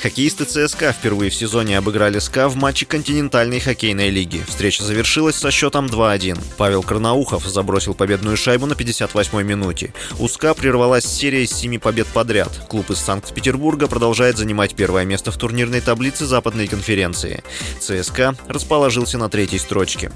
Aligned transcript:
Хоккеисты 0.00 0.44
ЦСКА 0.44 0.92
впервые 0.92 1.28
в 1.28 1.34
сезоне 1.34 1.76
обыграли 1.76 2.20
СКА 2.20 2.48
в 2.48 2.54
матче 2.54 2.86
континентальной 2.86 3.58
хоккейной 3.58 4.10
лиги. 4.10 4.44
Встреча 4.46 4.84
завершилась 4.84 5.34
со 5.34 5.50
счетом 5.50 5.86
2-1. 5.86 6.38
Павел 6.56 6.84
Карнаухов 6.84 7.44
забросил 7.44 7.94
победную 7.94 8.36
шайбу 8.36 8.66
на 8.66 8.74
58-й 8.74 9.42
минуте. 9.42 9.92
У 10.20 10.28
СКА 10.28 10.54
прервалась 10.54 11.04
серия 11.04 11.42
из 11.42 11.50
7 11.50 11.80
побед 11.80 12.06
подряд. 12.06 12.52
Клуб 12.68 12.90
из 12.90 12.98
Санкт-Петербурга 12.98 13.88
продолжает 13.88 14.36
занимать 14.36 14.76
первое 14.76 15.04
место 15.04 15.32
в 15.32 15.36
турнирной 15.36 15.80
таблице 15.80 16.26
Западной 16.26 16.68
конференции. 16.68 17.42
ЦСКА 17.80 18.36
расположился 18.46 19.18
на 19.18 19.28
третьей 19.28 19.58
строчке. 19.58 20.12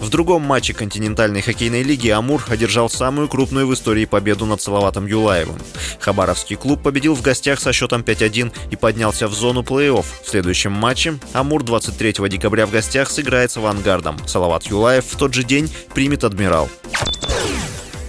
В 0.00 0.10
другом 0.10 0.42
матче 0.42 0.74
континентальной 0.74 1.42
хоккейной 1.42 1.82
лиги 1.82 2.08
Амур 2.08 2.44
одержал 2.48 2.88
самую 2.88 3.28
крупную 3.28 3.66
в 3.66 3.74
истории 3.74 4.04
победу 4.04 4.46
над 4.46 4.62
Салаватом 4.62 5.06
Юлаевым. 5.06 5.58
Хабаровский 5.98 6.56
клуб 6.56 6.82
победил 6.82 7.14
в 7.14 7.22
гостях 7.22 7.60
со 7.60 7.72
счетом 7.72 8.02
5-1 8.02 8.52
и 8.70 8.76
поднялся 8.76 9.28
в 9.28 9.34
зону 9.34 9.62
плей-офф. 9.62 10.04
В 10.24 10.28
следующем 10.28 10.72
матче 10.72 11.18
Амур 11.32 11.64
23 11.64 12.28
декабря 12.28 12.66
в 12.66 12.70
гостях 12.70 13.10
сыграет 13.10 13.50
с 13.50 13.56
«Авангардом». 13.56 14.16
Салават 14.26 14.64
Юлаев 14.64 15.04
в 15.04 15.16
тот 15.16 15.34
же 15.34 15.42
день 15.42 15.70
примет 15.94 16.24
«Адмирал». 16.24 16.68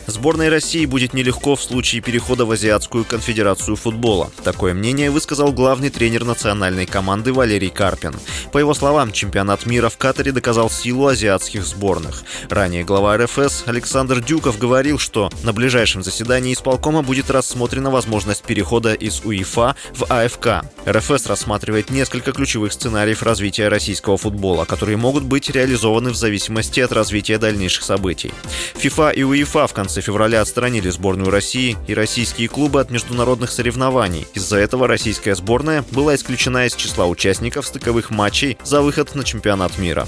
Сборной 0.10 0.50
России 0.50 0.86
будет 0.86 1.14
нелегко 1.14 1.56
в 1.56 1.62
случае 1.62 2.02
перехода 2.02 2.46
в 2.46 2.52
Азиатскую 2.52 3.06
конфедерацию 3.06 3.76
футбола. 3.76 4.32
Такое 4.44 4.74
мнение 4.74 5.12
высказал 5.12 5.52
главный 5.52 5.90
тренер 5.90 6.26
национальной 6.26 6.86
команды 6.86 7.32
Валерий 7.32 7.70
Карпин. 7.70 8.16
По 8.52 8.58
его 8.58 8.74
словам, 8.74 9.12
чемпионат 9.12 9.66
мира 9.66 9.90
в 9.90 9.98
Катаре 9.98 10.32
доказал 10.32 10.70
силу 10.70 11.08
азиатских 11.08 11.64
сборных. 11.64 12.24
Ранее 12.50 12.84
глава 12.84 13.18
РФС 13.18 13.64
Александр 13.68 14.22
Дюков 14.22 14.58
говорил, 14.58 14.98
что 14.98 15.30
на 15.44 15.54
ближайшем 15.54 16.04
заседании 16.04 16.54
исполкома 16.54 17.04
будет 17.04 17.30
рассмотрена 17.30 17.92
возможность 17.92 18.44
перехода 18.44 18.94
из 18.94 19.22
УЕФА 19.24 19.76
в 19.94 20.06
АФК. 20.06 20.66
РФС 20.88 21.28
рассматривает 21.28 21.92
несколько 21.92 22.32
ключевых 22.32 22.74
сценариев 22.74 23.22
развития 23.22 23.68
российского 23.68 24.18
футбола, 24.18 24.66
которые 24.66 24.98
могут 24.98 25.24
быть 25.24 25.50
реализованы 25.50 26.10
в 26.10 26.16
зависимости 26.16 26.80
от 26.80 26.92
развития 26.92 27.38
дальнейших 27.38 27.84
событий. 27.84 28.32
ФИФА 28.76 29.10
и 29.12 29.24
УЕФА 29.24 29.68
в 29.68 29.74
конце 29.74 29.99
февраля 30.02 30.42
отстранили 30.42 30.90
сборную 30.90 31.30
России 31.32 31.78
и 31.88 31.94
российские 31.94 32.48
клубы 32.48 32.80
от 32.80 32.92
международных 32.92 33.52
соревнований. 33.52 34.28
Из-за 34.34 34.58
этого 34.58 34.88
российская 34.88 35.36
сборная 35.36 35.84
была 35.92 36.16
исключена 36.16 36.66
из 36.66 36.76
числа 36.76 37.06
участников 37.06 37.68
стыковых 37.68 38.10
матчей 38.10 38.58
за 38.64 38.82
выход 38.82 39.16
на 39.16 39.24
чемпионат 39.24 39.78
мира. 39.78 40.08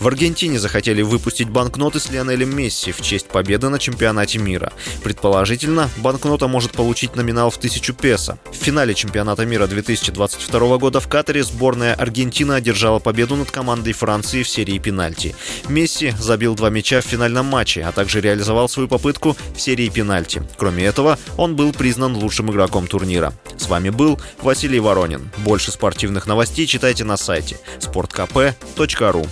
В 0.00 0.08
Аргентине 0.08 0.58
захотели 0.58 1.02
выпустить 1.02 1.50
банкноты 1.50 2.00
с 2.00 2.08
Лионелем 2.08 2.56
Месси 2.56 2.90
в 2.90 3.02
честь 3.02 3.28
победы 3.28 3.68
на 3.68 3.78
чемпионате 3.78 4.38
мира. 4.38 4.72
Предположительно, 5.04 5.90
банкнота 5.98 6.48
может 6.48 6.72
получить 6.72 7.16
номинал 7.16 7.50
в 7.50 7.58
1000 7.58 7.92
песо. 7.92 8.38
В 8.50 8.54
финале 8.54 8.94
чемпионата 8.94 9.44
мира 9.44 9.66
2022 9.66 10.78
года 10.78 11.00
в 11.00 11.08
Катаре 11.08 11.42
сборная 11.42 11.94
Аргентины 11.94 12.54
одержала 12.54 12.98
победу 12.98 13.36
над 13.36 13.50
командой 13.50 13.92
Франции 13.92 14.42
в 14.42 14.48
серии 14.48 14.78
пенальти. 14.78 15.36
Месси 15.68 16.14
забил 16.18 16.54
два 16.54 16.70
мяча 16.70 17.02
в 17.02 17.04
финальном 17.04 17.44
матче, 17.44 17.82
а 17.82 17.92
также 17.92 18.22
реализовал 18.22 18.70
свою 18.70 18.88
попытку 18.88 19.36
в 19.54 19.60
серии 19.60 19.90
пенальти. 19.90 20.42
Кроме 20.56 20.84
этого, 20.84 21.18
он 21.36 21.56
был 21.56 21.74
признан 21.74 22.16
лучшим 22.16 22.50
игроком 22.50 22.86
турнира. 22.86 23.34
С 23.58 23.68
вами 23.68 23.90
был 23.90 24.18
Василий 24.40 24.80
Воронин. 24.80 25.30
Больше 25.44 25.70
спортивных 25.70 26.26
новостей 26.26 26.66
читайте 26.66 27.04
на 27.04 27.18
сайте 27.18 27.58
sportkp.ru 27.80 29.28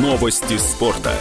Новости 0.00 0.58
спорта. 0.58 1.12